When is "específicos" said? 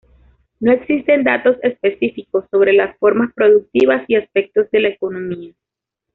1.61-2.45